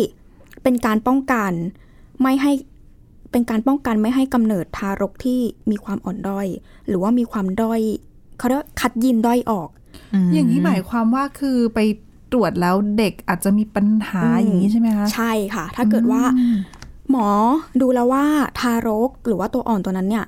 [0.64, 1.52] เป็นการป้องกัน
[2.22, 2.52] ไม่ให้
[3.32, 5.40] เป็นการป้องกันไม่ให้กำเนิดทารกที่
[5.72, 6.48] มีความอ่อนด้อย
[6.88, 7.82] หรือว่ามีความด้อย
[8.38, 9.70] เขาเรียกว่าคัดยีนด้อยออก
[10.34, 11.80] อย่างนี้หมายความว่าคือไป
[12.32, 16.56] ตรวจแล้วเด็กอาจจะมีปัญหาอืมอย่างนี้ใช่ไหมคะใช่ค่ะ ถ้าเกิดว่าอืม
[17.12, 17.28] หมอ
[17.82, 18.26] ดูแล้วว่า
[18.60, 20.26] ทารกหรือว่าตัวอ่อนตัวนั้นเนี่ย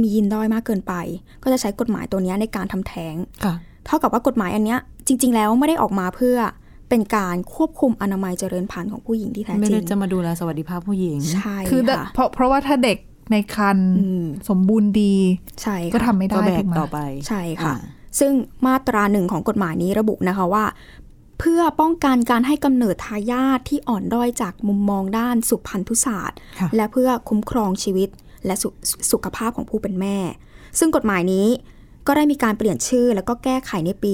[0.00, 0.94] มียีนด้อยมากเกินไป
[1.42, 3.54] ก็จะใช้กฎหมายตัวเนี้ยในการทำแท้งค่ะ
[3.86, 6.36] เท่ากับว่ากฎหมายอันเนี้ยจริง ๆ แล้วไม่ได้ออกมาเพื่อ
[6.94, 12.98] เป็นการควบคุมอนามัยเจริญพันธุ์ของผู้หญิงที่แท้ไม่จริได้งจะมาดูแลสวัสดิภาพผู้หญิง ใช่คือค่ะเพราะเพราะว่าถ้าเด็ก
[13.32, 15.14] ในครรภ์อืมสมบูรณ์ดี
[15.62, 17.76] ใช่ค่ะก็ทำไม่ได้ก็แบถูกกไหมต่อไป ใช่ค่ะอ่า
[18.18, 18.32] ซึ่ง
[18.66, 20.64] มาตราหนึ่งของกฎหมายนี้ระบุนะคะว่า
[21.40, 28.08] เพื่อป้องกันการให้กำเนิดทายาทที่อ่อนด้อยจากมุมมองด้านสุพันธุศาสตร์ค่ะและเพื่อคุ้มครองชีวิต
[28.46, 28.68] และสุ
[29.12, 30.16] สุขภาพของผู้เป็นแม่
[30.78, 31.46] ซึ่งกฎหมายนี้
[32.06, 34.10] ก็ได้มีการเปลี่ยนชื่อแล้วก็แก้ไขในปี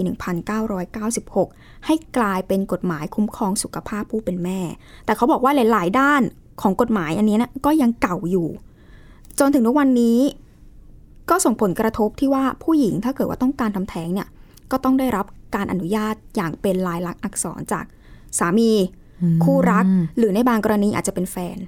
[0.91, 4.61] 1996 ให้กลายเป็นกฎหมายคุ้มครองสุขภาพผู้เป็นแม่
[5.05, 6.23] แต่เขาบอกว่าหลาย ๆ ด้าน
[6.63, 8.49] ของกฎหมายอันนี้นะก็ยังเก่าอยู่
[9.39, 10.19] จนถึงทุกวันนี้
[11.31, 14.29] ก็ส่งผลกระทบที่ว่าผู้หญิงถ้าเกิดว่าต้องการทำแท้งเนี่ย
[14.71, 17.85] ก็ต้องได้รับการอนุญาตอย่างเป็นลายลักษณ์อักษรจาก
[18.39, 18.71] สามี
[19.45, 19.85] คู่รัก
[20.19, 21.59] หรือในบางกรณีอาจจะเป็นแฟน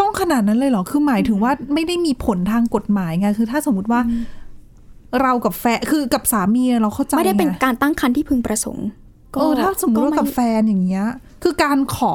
[0.00, 4.00] ต้องขนาดนั้นเลยเหรอ คือหมายถึงว่าไม่ได้มีผลทางกฎหมายไง คือถ้าสมมติว่า
[5.22, 8.88] เรากับแฟนคือกับสามีเราเข้าใจไม่ได้เป็นงการตั้งครรภ์ที่พึงประสงค์
[9.40, 11.06] เออถ้าสมมติว่ากับไแฟนอย่างเงี้ย
[11.42, 12.14] คือการขอ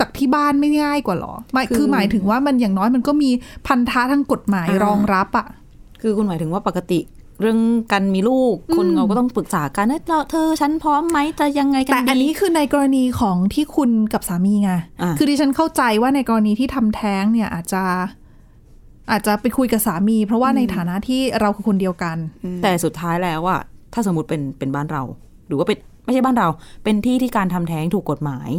[0.00, 3.30] จากที่บ้านไม่ง่ายกว่าเหรอไม่คือคือหมายถึงว่ามันอย่างน้อยมันก็มี
[3.66, 5.46] พันธะทางกฎหมายอ่ารรองรับอะ
[6.02, 7.00] คือคุณหมายถึงว่าปกติ
[7.40, 7.60] เรื่อง
[7.92, 14.72] การมีลูกคนเราก็ต้องปรึกษากันเอ้ยเราเธอฉันพร้อมไหมจะยังไงกันแต่อันดีนี้คือในกรณีของที่คุณกับสามีไง
[15.02, 17.82] อะคือดิฉันเข้าใจว่าในกรณีที่ทำแท้งเนี่ยอาจจะ
[19.10, 22.16] อาจจะไปคุยกับสามี เพราะว่าในฐานะที่เราคือคนเดียวกัน
[22.62, 23.60] แต่สุดท้ายแล้วอะ
[23.92, 25.02] ถ้าสมมติเป็นเป็นบ้านเรา
[25.48, 26.48] หรือว่าเป็นไม่ใช่บ้านเรา
[26.84, 28.50] เป็นที่ที่การทำแท้งถูกกฎหมาย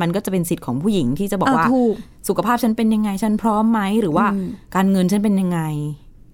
[0.00, 1.94] มันก็จะเป็นสิทธิ์ของผู้หญิงที่จะบอกว่าอะถูก
[2.28, 4.26] สุขภาพฉันเป็นยังไงฉันพร้อมไหมหรือว่า
[4.74, 5.60] การเงินฉันเป็นยังไง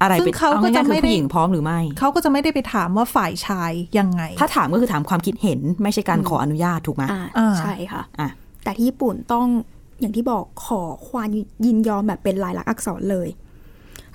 [0.02, 8.30] อะไรซึ่งเป็นเขาก็ง่ายๆจะคือไม่ได้ผู้หญิงพร้อมหรือไม่เขาก็จะไม่ได้ไปถามว่าฝ่ายชายยังไง ถ้าถามก็คือถามความคิดเห็น ไม่ใช่การขออนุญาตถูกไหมอ่าอ่าใช่ค่ะอะ
[8.64, 9.46] แต่ที่ญี่ปุ่นต้อง
[10.00, 11.28] อย่างที่บอกขอความ
[11.66, 13.28] ยินยอมแบบเป็นลายลักษณ์อักษรเลย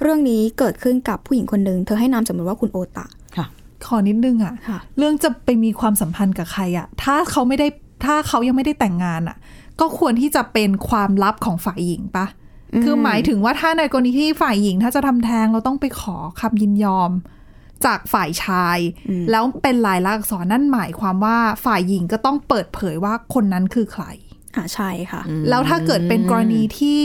[0.02, 3.06] เรื่องนี้เกิดขึ้นกับผู้หญิงคนหนึ่งเธอให้นามสมมติว่าคุณโอตะ
[3.38, 3.46] ค่ะ
[3.86, 7.68] ขอนิดนึงอะค่ะ เรื่องจะไปมีความสัมพันธ์กับใครอะ ถ้าเขาไม่ได้
[8.06, 9.38] ถ้าเขายังไม่ได้แต่งงานอะ
[9.80, 12.26] ก็ควรที่จะเป็นความลับของฝ่ายหญิงปะ
[12.84, 17.12] คือหมายถึงว่าถ้าในกรณีที่ฝ่ายหญิงถ้าจะทำแท้งเราต้องไปขอคำยินยอม
[17.86, 18.78] จากฝ่ายชาย
[19.32, 24.04] แล้วเป็นลายลักษณ์อักษรนั่นหมายความว่าฝ่ายหญิงก็ต้องเปิดเผยว่าคนนั้นคือใคร
[24.56, 27.02] อ่าใช่ค่ะ แล้วถ้าเกิดเป็นกรณีที่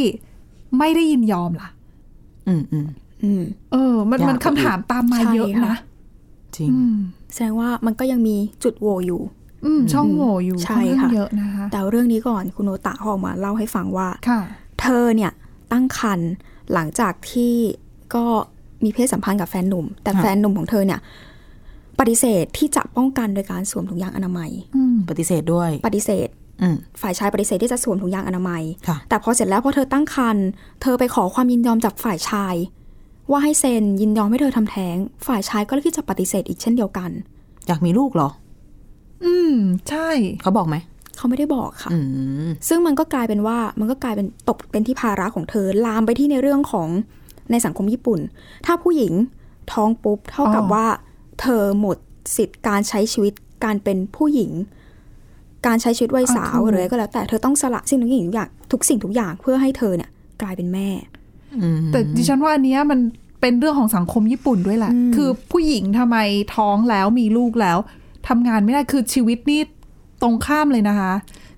[0.78, 1.68] ไม่ได้ยินยอมล่ะ
[2.48, 2.86] อืมอืม
[3.24, 5.76] อืมเออ มันยากมันคำถามตามมาใช่เยอะค่ะนะ
[6.56, 6.96] จริงอืม
[7.32, 9.20] แสดงว่ามันก็ยังมีจุดโหว่อยู่
[9.66, 14.40] อืมช่องโหว่อยู่ใช่ค่อนข้างค่ะเยอะนะคะแต่เรื่องนี้ก่อนคุณโนตะเขาออกมาเล่าให้ฟังว่าค่ะ
[14.80, 15.32] เธอเนี่ย
[15.72, 16.30] ตั้งครรภ์
[16.72, 17.54] หลังจากที่
[18.14, 18.24] ก็
[18.84, 21.00] มีเพศสัมพันธ์กับแฟนหนุ่ม แต่ค่ะแฟนหนุ่มของเธอเนี่ย
[21.98, 26.43] ปฏิเสธที่จะป้องกันโดยการสวมถุงยางอนามัยอืมปฏิเสธด้วย ปฏิเสธอืม
[27.00, 30.46] ฝ่ายชายปฏิเสธที่จะสวมถุงยางอนามัยค่ะแต่พอเสร็จแล้วพอเธอตั้งครรภ์
[30.82, 32.54] เธอไปขอความยินยอมจากฝ่ายชาย
[33.30, 37.10] ว่าให้เซ็นยินยอมให้เธอทำแท้ง ฝ่ายชายก็เลือกที่จะปฏิเสธอีกเช่นเดียวกัน
[37.66, 38.28] อยากมีลูกเหรอ
[39.24, 39.54] อืม
[39.88, 40.08] ใช่
[40.42, 40.76] เขาบอกไหม
[41.16, 41.98] เขาไม่ได้บอกค่ะอื
[42.46, 46.88] มซึ่งมันก็กลายเป็นว่ามันก็กลายเป็นตกเป็นที่ภาระของเธอลามไปที่ในเรื่องของ
[47.50, 48.20] ในสังคมญี่ปุ่น
[48.66, 49.12] ถ้าผู้หญิง
[49.72, 50.86] ท้องปุ๊บเท่ากับอ๋อว่า
[51.40, 51.96] เธอหมด
[52.36, 53.32] สิทธิ์การใช้ชีวิต
[53.64, 54.50] การเป็นผู้หญิง
[55.66, 60.10] การใช้ชีวิตวัยสาวหรืออะไรก็แล้วแต่เธอต้องสละสิ่งทุกอย่างทุกอย่างทุกสิ่งทุกอย่างเพื่อให้เธอเนี่ย
[60.42, 60.88] กลายเป็นแม่
[61.60, 63.00] อืมแต่ดิฉันว่าอันเนี้ยมัน
[63.40, 66.16] เป็นเรื่องของสังคมญี่ปุ่นด้วยแหละอืมคือผู้หญิงทำไม
[66.56, 67.78] ท้องแล้วมีลูกแล้ว
[68.28, 69.60] ทำงานไม่ได้คือชีวิตนี่
[70.22, 71.12] ตรงข้ามเลยนะคะ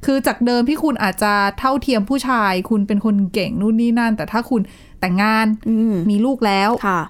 [0.04, 4.60] คือจากเดิมที่คุณอาจจะเท่าเทียมผู้ชาย คุณเป็นคนเก่งนู่นนี่นั่น แต่ถ้าคุณ
[5.00, 7.00] แต่งงานอืมมีลูกแล้วค่ะ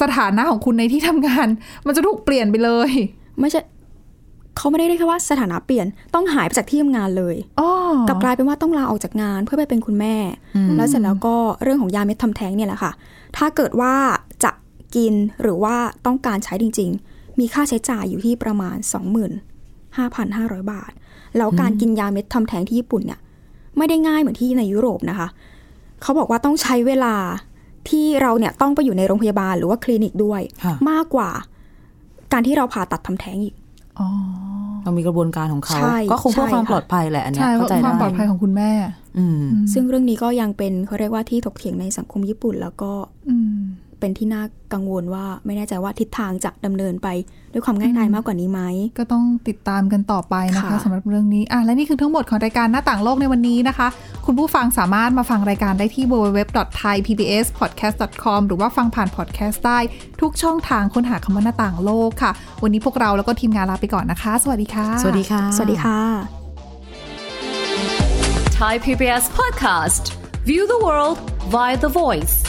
[0.00, 1.46] สถานะของคุณในที่ทำงาน
[1.86, 2.90] มันจะถูกเปลี่ยนไปเลย
[3.40, 3.60] ไม่ใช่
[4.56, 7.70] เขาไม่ได้เรียกแค่ว่าสถานะเปลี่ยนต้องหายไปจากที่ทำงานเลยอ๋อ
[8.08, 10.16] กลับกลายเป็นว่าต้องลาออกจากงานเพื่อไปเป็นคุณแม่
[10.76, 12.92] แล้วเสร็จแล้วก็เรื่องของยาเม็ดทำแท้งเนี่ยแหละค่ะ
[13.36, 13.94] ถ้าเกิดว่า
[14.44, 14.50] จะ
[14.96, 18.76] กินหรือว่าต้องการใช้จริง ๆ มีค่าใช้จ่ายอยู่ที่ประมาณ
[19.54, 20.92] 25,500 บาท
[21.36, 23.20] แล้วการกินยาเม็ดทำแท้งที่ญี่ปุ่นเนี่ย
[23.76, 25.28] ไม่ได้ง่ายเหมือนที่ในยุโรปนะคะ
[26.02, 27.14] เขาบอกว่าต้องใช้เวลา
[27.88, 31.30] ที่เราเนี่ยต้องไปอยู่ในโรงพยาบาลหรือว่าคลินิกด้วยค่ะมากกว่า
[32.32, 33.61] การที่เราผ่าตัดทำแท้งอีกอ๋อ
[34.84, 38.70] เรามีกระบวนการของเขาใช่ก็คงเพื่อใช่ความค่ะปลอดภัยแหละอันเนี้ยใช่เข้าใจความปลอดได้ภัยของคุณแม่
[39.18, 42.92] อืมซึ่งเรื่องนี้ก็ยังเป็นเขาเรียกว่าที่ถกเถียงในสังคมญี่ปุ่น แล้วก็
[43.28, 43.58] อืม
[44.02, 47.08] เป็นที่น่ากังวลว่าไม่แน่ใจว่าทิศทางจะดำเนินไป
[47.52, 48.60] ด้วยความง่ายดายมากกว่านี้ไหม
[48.98, 53.88] ก็ต้องติดตามกันต่อไปนะคะค่ะสำหรับเรื่องนี้อะและนี่คือทั้งหมดของรายการหน้าต่างโลกในวันนี้นะคะ
[54.26, 59.78] คุณผู้ฟังสามารถมาฟังรายการได้ที่ www.thaipbspodcast.com หรือว่าฟังผ่านพอดแคสต์ได้
[60.20, 62.30] ทุกช่องทางค้นหาคำว่าหน้าต่างโลกค่ะ
[62.62, 65.98] วันนี้พวกเราแล้วก็ทีมงานลาไปก่อนนะคะ สวัสดีค่ะ สวัสดีค่ะ สวัสดีค่ะ
[68.58, 70.04] Thai PBS podcast.
[70.44, 71.18] View the world
[71.54, 72.44] via the voice.